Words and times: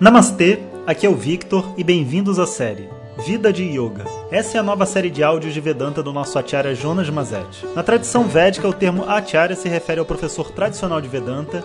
Namastê, 0.00 0.58
aqui 0.88 1.06
é 1.06 1.08
o 1.08 1.14
Victor 1.14 1.72
e 1.76 1.84
bem-vindos 1.84 2.40
à 2.40 2.46
série 2.48 2.88
Vida 3.24 3.52
de 3.52 3.62
Yoga. 3.62 4.04
Essa 4.28 4.56
é 4.56 4.60
a 4.60 4.62
nova 4.62 4.84
série 4.84 5.08
de 5.08 5.22
áudios 5.22 5.54
de 5.54 5.60
Vedanta 5.60 6.02
do 6.02 6.12
nosso 6.12 6.36
Acharya 6.36 6.74
Jonas 6.74 7.08
Mazet. 7.08 7.64
Na 7.76 7.82
tradição 7.84 8.24
védica, 8.24 8.66
o 8.66 8.72
termo 8.72 9.04
Acharya 9.08 9.54
se 9.54 9.68
refere 9.68 10.00
ao 10.00 10.04
professor 10.04 10.50
tradicional 10.50 11.00
de 11.00 11.06
Vedanta 11.06 11.64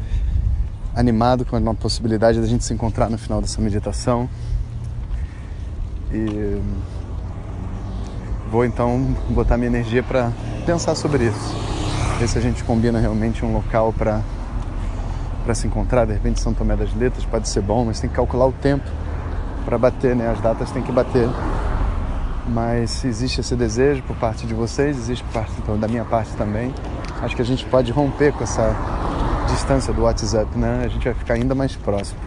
animado 1.01 1.43
com 1.45 1.57
a 1.57 1.73
possibilidade 1.73 2.39
da 2.39 2.47
gente 2.47 2.63
se 2.63 2.73
encontrar 2.73 3.09
no 3.09 3.17
final 3.17 3.41
dessa 3.41 3.61
meditação 3.61 4.29
e 6.11 6.61
vou 8.49 8.65
então 8.65 9.15
botar 9.29 9.57
minha 9.57 9.67
energia 9.67 10.03
para 10.03 10.31
pensar 10.65 10.95
sobre 10.95 11.25
isso. 11.25 11.55
Ver 12.19 12.27
se 12.27 12.37
a 12.37 12.41
gente 12.41 12.63
combina 12.63 12.99
realmente 12.99 13.43
um 13.43 13.53
local 13.53 13.91
para 13.91 14.21
para 15.43 15.55
se 15.55 15.65
encontrar, 15.65 16.05
de 16.05 16.13
repente 16.13 16.39
São 16.39 16.53
Tomé 16.53 16.75
das 16.75 16.93
Letras 16.93 17.25
pode 17.25 17.49
ser 17.49 17.61
bom, 17.61 17.83
mas 17.83 17.99
tem 17.99 18.07
que 18.07 18.15
calcular 18.15 18.45
o 18.45 18.51
tempo 18.51 18.87
para 19.65 19.75
bater, 19.75 20.15
né? 20.15 20.29
As 20.29 20.39
datas 20.39 20.69
têm 20.69 20.83
que 20.83 20.91
bater. 20.91 21.27
Mas 22.47 22.91
se 22.91 23.07
existe 23.07 23.41
esse 23.41 23.55
desejo 23.55 24.03
por 24.03 24.15
parte 24.17 24.45
de 24.45 24.53
vocês, 24.53 24.97
existe 24.97 25.25
parte 25.33 25.51
então, 25.57 25.79
da 25.79 25.87
minha 25.87 26.05
parte 26.05 26.31
também, 26.35 26.71
acho 27.21 27.35
que 27.35 27.41
a 27.41 27.45
gente 27.45 27.65
pode 27.65 27.91
romper 27.91 28.33
com 28.33 28.43
essa 28.43 28.75
distância 29.51 29.93
do 29.93 30.03
WhatsApp, 30.03 30.57
né? 30.57 30.83
A 30.85 30.87
gente 30.87 31.03
vai 31.03 31.13
ficar 31.13 31.33
ainda 31.35 31.53
mais 31.53 31.75
próximo. 31.75 32.19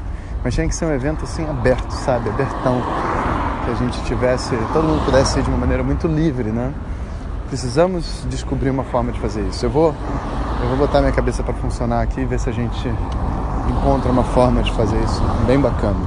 Mas 0.42 0.54
tinha 0.54 0.68
que 0.68 0.74
ser 0.74 0.84
um 0.84 0.92
evento 0.92 1.24
assim 1.24 1.48
aberto, 1.48 1.90
sabe? 1.90 2.28
Abertão. 2.28 2.82
Que 3.64 3.70
a 3.70 3.74
gente 3.74 4.02
tivesse, 4.04 4.56
todo 4.72 4.84
mundo 4.84 5.04
pudesse 5.04 5.38
ir 5.38 5.42
de 5.42 5.48
uma 5.48 5.58
maneira 5.58 5.82
muito 5.82 6.06
livre, 6.06 6.50
né? 6.50 6.72
Precisamos 7.48 8.24
descobrir 8.28 8.70
uma 8.70 8.84
forma 8.84 9.10
de 9.10 9.18
fazer 9.20 9.40
isso. 9.48 9.64
Eu 9.64 9.70
vou, 9.70 9.94
eu 10.62 10.68
vou 10.68 10.76
botar 10.76 11.00
minha 11.00 11.12
cabeça 11.12 11.42
para 11.42 11.54
funcionar 11.54 12.02
aqui 12.02 12.20
e 12.20 12.24
ver 12.26 12.38
se 12.38 12.50
a 12.50 12.52
gente 12.52 12.88
encontra 13.70 14.12
uma 14.12 14.24
forma 14.24 14.62
de 14.62 14.70
fazer 14.72 15.02
isso 15.02 15.22
bem 15.46 15.58
bacana. 15.58 16.00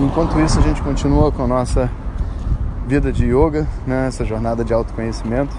Enquanto 0.00 0.40
isso, 0.40 0.58
a 0.58 0.62
gente 0.62 0.80
continua 0.82 1.30
com 1.30 1.44
a 1.44 1.46
nossa 1.46 1.90
vida 2.86 3.12
de 3.12 3.26
yoga, 3.26 3.66
né? 3.86 4.06
essa 4.08 4.24
jornada 4.24 4.64
de 4.64 4.72
autoconhecimento. 4.72 5.54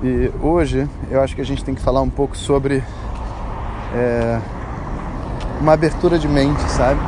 E 0.00 0.30
hoje 0.40 0.88
eu 1.10 1.20
acho 1.20 1.34
que 1.34 1.40
a 1.40 1.44
gente 1.44 1.64
tem 1.64 1.74
que 1.74 1.82
falar 1.82 2.00
um 2.00 2.08
pouco 2.08 2.36
sobre 2.36 2.84
é, 3.92 4.38
uma 5.60 5.72
abertura 5.72 6.16
de 6.20 6.28
mente, 6.28 6.62
sabe? 6.70 7.00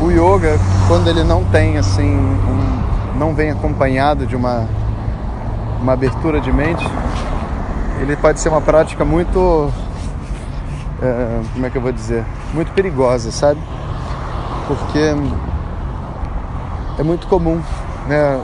O 0.00 0.10
yoga, 0.10 0.58
quando 0.88 1.08
ele 1.08 1.22
não 1.24 1.44
tem 1.44 1.76
assim, 1.76 2.16
um, 2.16 3.18
não 3.18 3.34
vem 3.34 3.50
acompanhado 3.50 4.26
de 4.26 4.34
uma, 4.34 4.66
uma 5.78 5.92
abertura 5.92 6.40
de 6.40 6.50
mente, 6.50 6.84
ele 8.00 8.16
pode 8.16 8.40
ser 8.40 8.48
uma 8.48 8.62
prática 8.62 9.04
muito, 9.04 9.70
é, 11.02 11.42
como 11.52 11.66
é 11.66 11.70
que 11.70 11.76
eu 11.76 11.82
vou 11.82 11.92
dizer, 11.92 12.24
muito 12.54 12.72
perigosa, 12.72 13.30
sabe? 13.30 13.60
Porque 14.66 15.14
é 16.98 17.02
muito 17.02 17.26
comum, 17.26 17.60
né, 18.08 18.40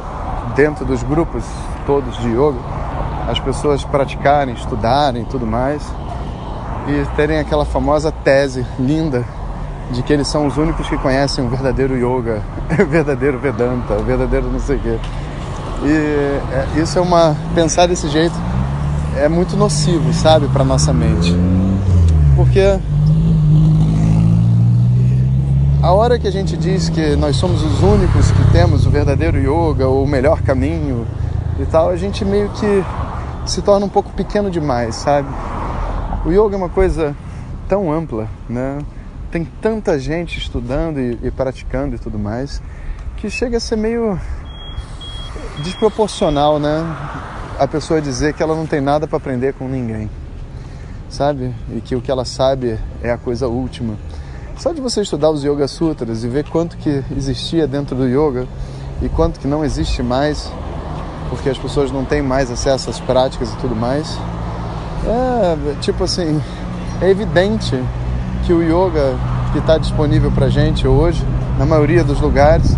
dentro 0.54 0.84
dos 0.84 1.02
grupos 1.02 1.42
todos 1.88 2.18
de 2.18 2.28
yoga, 2.28 2.58
as 3.30 3.40
pessoas 3.40 3.82
praticarem, 3.82 4.52
estudarem 4.52 5.24
tudo 5.24 5.46
mais, 5.46 5.82
e 6.86 7.16
terem 7.16 7.38
aquela 7.38 7.64
famosa 7.64 8.12
tese 8.12 8.66
linda 8.78 9.24
de 9.90 10.02
que 10.02 10.12
eles 10.12 10.28
são 10.28 10.46
os 10.46 10.58
únicos 10.58 10.86
que 10.86 10.98
conhecem 10.98 11.42
o 11.46 11.48
verdadeiro 11.48 11.96
yoga, 11.96 12.42
o 12.78 12.84
verdadeiro 12.84 13.38
Vedanta, 13.38 13.94
o 13.94 14.04
verdadeiro 14.04 14.50
não 14.50 14.60
sei 14.60 14.76
o 14.76 14.80
quê. 14.80 14.98
E 15.82 15.90
é, 16.52 16.80
isso 16.82 16.98
é 16.98 17.00
uma. 17.00 17.34
Pensar 17.54 17.86
desse 17.86 18.06
jeito 18.08 18.34
é 19.16 19.26
muito 19.26 19.56
nocivo, 19.56 20.12
sabe, 20.12 20.46
para 20.48 20.64
nossa 20.64 20.92
mente. 20.92 21.34
Porque 22.36 22.78
a 25.82 25.92
hora 25.92 26.18
que 26.18 26.28
a 26.28 26.32
gente 26.32 26.54
diz 26.54 26.90
que 26.90 27.16
nós 27.16 27.36
somos 27.36 27.62
os 27.62 27.82
únicos 27.82 28.30
que 28.30 28.52
temos 28.52 28.84
o 28.84 28.90
verdadeiro 28.90 29.38
yoga, 29.38 29.88
ou 29.88 30.04
o 30.04 30.06
melhor 30.06 30.42
caminho, 30.42 31.06
e 31.58 31.66
tal, 31.66 31.88
a 31.90 31.96
gente 31.96 32.24
meio 32.24 32.48
que 32.50 32.84
se 33.46 33.62
torna 33.62 33.84
um 33.84 33.88
pouco 33.88 34.12
pequeno 34.12 34.50
demais, 34.50 34.94
sabe? 34.94 35.28
O 36.24 36.30
yoga 36.30 36.54
é 36.54 36.56
uma 36.56 36.68
coisa 36.68 37.16
tão 37.68 37.92
ampla, 37.92 38.28
né? 38.48 38.78
Tem 39.30 39.44
tanta 39.60 39.98
gente 39.98 40.38
estudando 40.38 40.98
e, 40.98 41.18
e 41.22 41.30
praticando 41.30 41.96
e 41.96 41.98
tudo 41.98 42.18
mais, 42.18 42.62
que 43.16 43.28
chega 43.28 43.56
a 43.56 43.60
ser 43.60 43.76
meio 43.76 44.18
desproporcional, 45.62 46.58
né? 46.58 46.84
A 47.58 47.66
pessoa 47.66 48.00
dizer 48.00 48.34
que 48.34 48.42
ela 48.42 48.54
não 48.54 48.66
tem 48.66 48.80
nada 48.80 49.06
para 49.06 49.16
aprender 49.16 49.54
com 49.54 49.66
ninguém, 49.66 50.08
sabe? 51.08 51.52
E 51.74 51.80
que 51.80 51.96
o 51.96 52.00
que 52.00 52.10
ela 52.10 52.24
sabe 52.24 52.78
é 53.02 53.10
a 53.10 53.18
coisa 53.18 53.48
última. 53.48 53.96
Só 54.56 54.72
de 54.72 54.80
você 54.80 55.02
estudar 55.02 55.30
os 55.30 55.44
Yoga 55.44 55.68
Sutras 55.68 56.24
e 56.24 56.28
ver 56.28 56.48
quanto 56.48 56.76
que 56.76 57.02
existia 57.16 57.66
dentro 57.66 57.96
do 57.96 58.08
yoga 58.08 58.46
e 59.00 59.08
quanto 59.08 59.38
que 59.38 59.46
não 59.46 59.64
existe 59.64 60.02
mais, 60.02 60.50
porque 61.28 61.48
as 61.48 61.58
pessoas 61.58 61.92
não 61.92 62.04
têm 62.04 62.22
mais 62.22 62.50
acesso 62.50 62.90
às 62.90 63.00
práticas 63.00 63.52
e 63.52 63.56
tudo 63.56 63.76
mais. 63.76 64.18
É, 65.06 65.56
tipo 65.80 66.04
assim, 66.04 66.40
é 67.00 67.08
evidente 67.08 67.82
que 68.44 68.52
o 68.52 68.62
yoga 68.62 69.14
que 69.52 69.58
está 69.58 69.78
disponível 69.78 70.30
para 70.30 70.48
gente 70.48 70.86
hoje, 70.86 71.24
na 71.58 71.64
maioria 71.64 72.04
dos 72.04 72.20
lugares, 72.20 72.76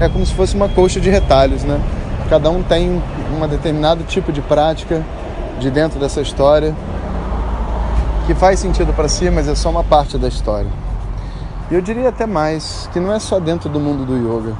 é 0.00 0.08
como 0.08 0.24
se 0.24 0.34
fosse 0.34 0.54
uma 0.54 0.68
coxa 0.68 1.00
de 1.00 1.10
retalhos, 1.10 1.64
né? 1.64 1.80
Cada 2.28 2.50
um 2.50 2.62
tem 2.62 3.02
um 3.30 3.46
determinado 3.48 4.04
tipo 4.04 4.32
de 4.32 4.40
prática 4.40 5.02
de 5.58 5.70
dentro 5.70 5.98
dessa 5.98 6.20
história 6.20 6.74
que 8.26 8.34
faz 8.34 8.60
sentido 8.60 8.92
para 8.92 9.08
si, 9.08 9.28
mas 9.30 9.48
é 9.48 9.54
só 9.54 9.70
uma 9.70 9.82
parte 9.82 10.16
da 10.16 10.28
história. 10.28 10.70
E 11.70 11.74
eu 11.74 11.80
diria 11.80 12.08
até 12.08 12.26
mais, 12.26 12.88
que 12.92 13.00
não 13.00 13.12
é 13.12 13.18
só 13.18 13.40
dentro 13.40 13.68
do 13.68 13.80
mundo 13.80 14.04
do 14.04 14.16
yoga. 14.16 14.54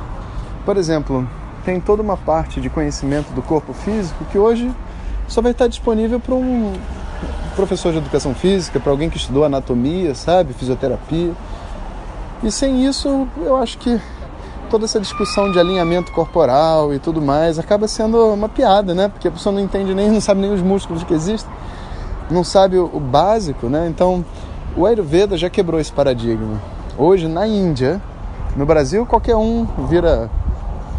Por 0.64 0.76
exemplo, 0.76 1.28
tem 1.64 1.80
toda 1.80 2.02
uma 2.02 2.16
parte 2.16 2.60
de 2.60 2.68
conhecimento 2.68 3.32
do 3.32 3.42
corpo 3.42 3.72
físico 3.72 4.24
que 4.26 4.38
hoje 4.38 4.70
só 5.28 5.40
vai 5.40 5.52
estar 5.52 5.66
disponível 5.66 6.20
para 6.20 6.34
um 6.34 6.72
professor 7.54 7.92
de 7.92 7.98
educação 7.98 8.34
física, 8.34 8.80
para 8.80 8.90
alguém 8.90 9.08
que 9.08 9.16
estudou 9.16 9.44
anatomia, 9.44 10.14
sabe, 10.14 10.52
fisioterapia. 10.52 11.32
E 12.42 12.50
sem 12.50 12.84
isso, 12.84 13.28
eu 13.36 13.56
acho 13.56 13.78
que 13.78 14.00
toda 14.68 14.84
essa 14.84 14.98
discussão 14.98 15.52
de 15.52 15.58
alinhamento 15.58 16.10
corporal 16.12 16.94
e 16.94 16.98
tudo 16.98 17.20
mais 17.20 17.58
acaba 17.58 17.86
sendo 17.86 18.32
uma 18.32 18.48
piada, 18.48 18.94
né? 18.94 19.08
Porque 19.08 19.28
a 19.28 19.30
pessoa 19.30 19.52
não 19.54 19.60
entende 19.60 19.94
nem, 19.94 20.08
não 20.12 20.20
sabe 20.20 20.40
nem 20.40 20.52
os 20.52 20.62
músculos 20.62 21.04
que 21.04 21.14
existem, 21.14 21.52
não 22.30 22.42
sabe 22.42 22.78
o, 22.78 22.98
básico, 22.98 23.68
né? 23.68 23.86
Então, 23.88 24.24
o 24.76 24.86
Ayurveda 24.86 25.36
já 25.36 25.50
quebrou 25.50 25.78
esse 25.78 25.92
paradigma. 25.92 26.60
Hoje, 26.96 27.28
na 27.28 27.46
Índia, 27.46 28.00
no 28.56 28.64
Brasil, 28.64 29.04
qualquer 29.04 29.36
um 29.36 29.66
vira 29.88 30.30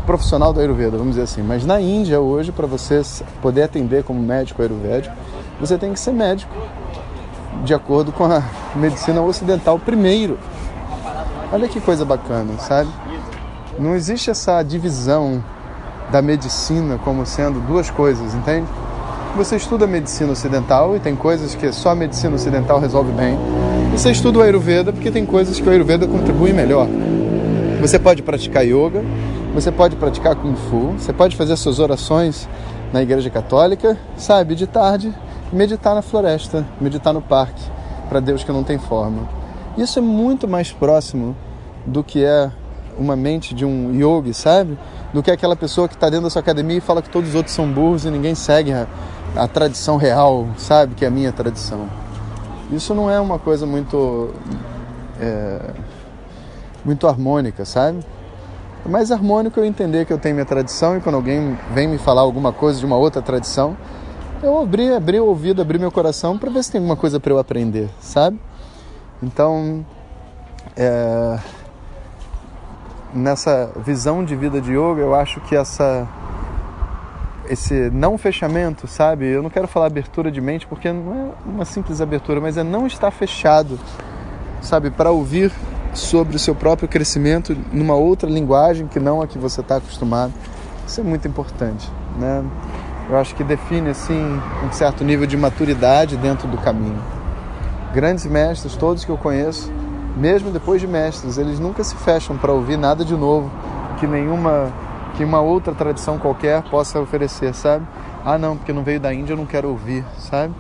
profissional 0.06 0.54
do 0.54 0.60
Ayurveda, 0.60 0.98
vamos 0.98 1.12
dizer 1.12 1.24
assim. 1.24 1.42
Mas 1.42 1.66
na 1.66 1.80
Índia 1.80 2.20
hoje, 2.20 2.52
para 2.52 2.68
você 2.68 3.02
poder 3.42 3.64
atender 3.64 4.04
como 4.04 4.22
médico 4.22 4.62
ayurvédico, 4.62 5.16
você 5.60 5.78
tem 5.78 5.94
que 5.94 6.00
ser 6.00 6.12
médico 6.12 6.54
de 7.64 7.74
acordo 7.74 8.12
com 8.12 8.26
a 8.26 8.44
medicina 8.76 9.22
ocidental 9.22 9.80
primeiro. 9.80 10.38
Olha 11.52 11.68
que 11.68 11.80
coisa 11.80 12.04
bacana, 12.04 12.58
sabe? 12.60 12.90
Não 13.80 13.96
existe 13.96 14.30
essa 14.30 14.62
divisão 14.64 15.44
da 16.12 16.22
medicina 16.22 17.00
como 17.04 17.26
sendo 17.26 17.60
duas 17.60 17.90
coisas, 17.90 18.34
entende? 18.34 18.68
Você 19.36 19.56
estuda 19.56 19.88
medicina 19.88 20.32
ocidental 20.32 20.96
e 20.96 21.00
tem 21.00 21.16
coisas 21.16 21.56
que 21.56 21.72
só 21.72 21.90
a 21.90 21.96
medicina 21.96 22.36
ocidental 22.36 22.80
resolve 22.80 23.12
bem. 23.12 23.38
Você 23.92 24.12
estuda 24.12 24.40
o 24.40 24.42
Ayurveda 24.44 24.94
porque 24.94 25.10
tem 25.10 25.26
coisas 25.26 25.60
que 25.60 25.68
o 25.68 25.72
Ayurveda 25.72 26.08
contribui 26.08 26.54
melhor. 26.54 26.88
Você 27.82 27.98
pode 27.98 28.22
praticar 28.22 28.64
yoga, 28.66 29.04
você 29.54 29.72
pode 29.72 29.96
praticar 29.96 30.36
Kung 30.36 30.56
Fu, 30.56 30.94
você 30.98 31.14
pode 31.14 31.36
fazer 31.36 31.56
suas 31.58 31.80
orações 31.80 32.50
na 32.92 33.02
igreja 33.02 33.30
católica, 33.30 33.98
sabe, 34.18 34.56
de 34.56 34.66
tarde, 34.66 35.14
meditar 35.52 35.94
na 35.94 36.02
floresta, 36.02 36.66
meditar 36.82 37.14
no 37.14 37.22
parque, 37.22 37.62
para 38.10 38.20
Deus 38.20 38.44
que 38.44 38.52
não 38.52 38.64
tem 38.64 38.80
forma. 38.80 39.30
Isso 39.78 40.00
é 40.00 40.02
muito 40.02 40.48
mais 40.48 40.72
próximo 40.72 41.36
do 41.86 42.04
que 42.04 42.24
é 42.24 42.52
uma 42.98 43.16
mente 43.16 43.54
de 43.54 43.66
um 43.66 43.94
yogi, 43.94 44.34
sabe? 44.34 44.78
Do 45.14 45.22
que 45.22 45.30
aquela 45.30 45.56
pessoa 45.56 45.88
que 45.88 45.96
está 45.96 46.10
dentro 46.10 46.24
da 46.24 46.30
sua 46.30 46.42
academia 46.42 46.78
e 46.78 46.82
fala 46.82 47.02
que 47.02 47.10
todos 47.10 47.30
os 47.30 47.36
outros 47.36 47.56
são 47.56 47.72
burros 47.72 48.06
e 48.06 48.10
ninguém 48.10 48.36
segue 48.36 48.72
a, 48.72 48.88
a 49.36 49.48
tradição 49.48 49.98
real, 49.98 50.48
sabe? 50.58 50.96
Que 50.96 51.06
é 51.06 51.08
a 51.08 51.12
minha 51.12 51.32
tradição. 51.32 51.88
Isso 52.72 52.94
não 52.96 53.10
é 53.10 53.20
uma 53.20 53.38
coisa 53.38 53.66
muito. 53.66 54.32
É 55.20 55.60
muito 56.86 57.08
harmônica, 57.08 57.66
sabe? 57.66 58.00
É 58.86 58.90
mais 58.90 59.12
harmônico 59.12 59.60
eu 59.60 59.66
entender 59.66 60.06
que 60.06 60.12
eu 60.12 60.18
tenho 60.18 60.36
minha 60.36 60.46
tradição 60.46 60.98
e 60.98 61.00
quando 61.00 61.16
alguém 61.16 61.58
vem 61.74 61.88
me 61.88 61.98
falar 61.98 62.22
alguma 62.22 62.52
coisa 62.52 62.80
de 62.80 62.86
uma 62.86 62.98
outra 62.98 63.22
tradição, 63.22 63.78
eu 64.42 64.60
abri, 64.60 64.94
abri 64.94 65.20
o 65.22 65.26
ouvido, 65.26 65.62
abri 65.62 65.80
meu 65.80 65.92
coração 65.92 66.38
para 66.38 66.50
ver 66.50 66.64
se 66.64 66.74
tem 66.74 66.80
alguma 66.80 66.98
coisa 66.98 67.18
para 67.18 67.32
eu 67.32 67.40
aprender, 67.40 67.90
sabe? 68.02 68.38
Então, 69.22 69.86
é, 70.76 71.40
nessa 73.14 73.72
visão 73.86 74.24
de 74.24 74.36
vida 74.36 74.60
de 74.60 74.72
yoga, 74.74 75.02
eu 75.02 75.16
acho 75.16 75.40
que 75.42 75.56
essa 75.56 76.06
esse 77.50 77.90
não 77.90 78.18
fechamento, 78.18 78.88
sabe? 78.88 79.28
Eu 79.28 79.42
não 79.42 79.50
quero 79.50 79.68
falar 79.68 79.88
abertura 79.88 80.30
de 80.30 80.42
mente 80.42 80.68
porque 80.68 80.92
não 80.92 81.14
é 81.14 81.50
uma 81.50 81.66
simples 81.66 82.02
abertura, 82.02 82.42
mas 82.42 82.58
é 82.58 82.64
não 82.64 82.86
estar 82.86 83.12
fechado, 83.12 83.80
sabe, 84.62 84.90
para 84.92 85.12
ouvir 85.12 85.52
sobre 85.94 86.36
o 86.36 86.40
seu 86.40 86.56
próprio 86.56 86.88
crescimento 86.88 87.56
numa 87.72 87.96
outra 87.96 88.30
linguagem 88.30 88.88
que 88.88 89.00
não 89.00 89.22
a 89.22 89.28
que 89.28 89.38
você 89.38 89.62
está 89.62 89.78
acostumado. 89.78 90.34
Isso 90.88 91.00
é 91.00 91.04
muito 91.04 91.28
importante, 91.28 91.90
né? 92.18 92.44
Eu 93.10 93.18
acho 93.18 93.36
que 93.36 93.44
define 93.44 93.90
assim 93.90 94.42
um 94.66 94.72
certo 94.72 95.04
nível 95.04 95.28
de 95.28 95.38
maturidade 95.38 96.18
dentro 96.18 96.48
do 96.48 96.58
caminho. 96.58 97.02
Grandes 97.94 98.26
mestres, 98.26 98.76
todos 98.76 99.06
que 99.06 99.12
eu 99.12 99.18
conheço, 99.18 99.72
mesmo 100.16 100.52
depois 100.52 100.82
de 100.82 100.88
mestres, 100.88 101.38
eles 101.38 101.60
nunca 101.60 101.84
se 101.84 101.96
fecham 101.96 102.38
para 102.38 102.52
ouvir 102.52 102.78
nada 102.78 103.04
de 103.06 103.16
novo 103.16 103.52
que 104.00 104.08
nenhuma 104.08 104.72
que 105.16 105.24
uma 105.24 105.42
outra 105.42 105.76
tradição 105.76 106.18
qualquer 106.18 106.64
possa 106.64 107.00
oferecer, 107.00 107.54
sabe? 107.54 107.86
Ah, 108.26 108.38
não, 108.38 108.58
porque 108.58 108.74
não 108.74 108.84
veio 108.84 109.00
da 109.00 109.14
Índia, 109.14 109.34
eu 109.34 109.38
não 109.38 109.46
quero 109.46 109.70
ouvir, 109.70 110.04
sabe? 110.18 110.54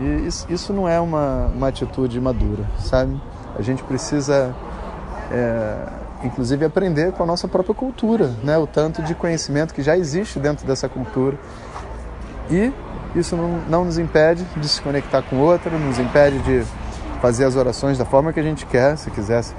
E 0.00 0.26
isso, 0.26 0.46
isso 0.50 0.72
não 0.72 0.88
é 0.88 1.00
uma, 1.00 1.46
uma 1.54 1.68
atitude 1.68 2.20
madura, 2.20 2.68
sabe? 2.78 3.20
A 3.58 3.62
gente 3.62 3.82
precisa, 3.82 4.54
é, 5.30 5.76
inclusive, 6.24 6.64
aprender 6.64 7.12
com 7.12 7.22
a 7.22 7.26
nossa 7.26 7.48
própria 7.48 7.74
cultura, 7.74 8.32
né? 8.42 8.56
O 8.58 8.66
tanto 8.66 9.02
de 9.02 9.14
conhecimento 9.14 9.72
que 9.74 9.82
já 9.82 9.96
existe 9.96 10.38
dentro 10.38 10.66
dessa 10.66 10.88
cultura. 10.88 11.36
E 12.50 12.72
isso 13.14 13.36
não, 13.36 13.60
não 13.68 13.84
nos 13.84 13.98
impede 13.98 14.44
de 14.56 14.68
se 14.68 14.80
conectar 14.80 15.22
com 15.22 15.36
outra, 15.36 15.70
nos 15.70 15.98
impede 15.98 16.38
de 16.40 16.64
fazer 17.20 17.44
as 17.44 17.56
orações 17.56 17.98
da 17.98 18.04
forma 18.04 18.32
que 18.32 18.40
a 18.40 18.42
gente 18.42 18.66
quer, 18.66 18.96
se 18.96 19.10
quisesse 19.10 19.54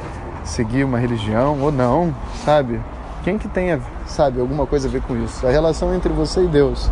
seguir 0.46 0.84
uma 0.84 0.98
religião 0.98 1.60
ou 1.62 1.72
não, 1.72 2.16
sabe? 2.46 2.80
Quem 3.24 3.38
que 3.38 3.48
tem, 3.48 3.82
sabe, 4.06 4.40
alguma 4.40 4.66
coisa 4.66 4.88
a 4.88 4.92
ver 4.92 5.02
com 5.02 5.18
isso? 5.18 5.46
A 5.46 5.50
relação 5.50 5.94
entre 5.94 6.14
você 6.14 6.44
e 6.44 6.48
Deus. 6.48 6.90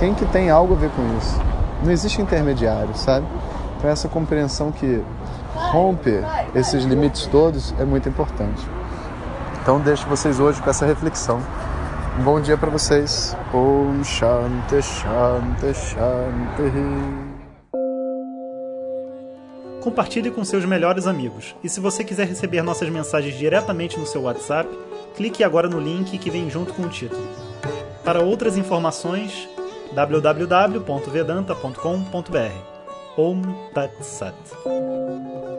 Quem 0.00 0.14
que 0.14 0.24
tem 0.26 0.50
algo 0.50 0.74
a 0.74 0.76
ver 0.76 0.90
com 0.90 1.16
isso? 1.18 1.40
Não 1.84 1.92
existe 1.92 2.20
intermediário, 2.20 2.94
sabe? 2.96 3.26
Então 3.76 3.88
essa 3.88 4.08
compreensão 4.08 4.72
que 4.72 5.02
rompe 5.54 6.20
esses 6.54 6.84
limites 6.84 7.26
todos 7.26 7.74
é 7.78 7.84
muito 7.84 8.08
importante. 8.08 8.66
Então 9.62 9.80
deixo 9.80 10.06
vocês 10.06 10.40
hoje 10.40 10.62
com 10.62 10.70
essa 10.70 10.86
reflexão. 10.86 11.42
Um 12.18 12.22
bom 12.22 12.40
dia 12.40 12.56
para 12.56 12.70
vocês. 12.70 13.36
Om 13.52 14.02
Shanti 14.02 14.80
Shanti 14.82 15.74
Shanti. 15.74 17.28
Compartilhe 19.82 20.30
com 20.30 20.42
seus 20.44 20.64
melhores 20.64 21.06
amigos. 21.06 21.54
E 21.62 21.68
se 21.68 21.80
você 21.80 22.02
quiser 22.02 22.26
receber 22.26 22.62
nossas 22.62 22.88
mensagens 22.88 23.36
diretamente 23.36 23.98
no 23.98 24.06
seu 24.06 24.22
WhatsApp, 24.22 24.70
clique 25.16 25.44
agora 25.44 25.68
no 25.68 25.78
link 25.78 26.16
que 26.18 26.30
vem 26.30 26.48
junto 26.50 26.72
com 26.74 26.82
o 26.82 26.88
título. 26.88 27.22
Para 28.04 28.20
outras 28.20 28.56
informações, 28.56 29.48
www.vedanta.com.br. 29.94 32.77
Om 33.18 33.42
Tat 33.74 33.90
Sat. 33.98 35.57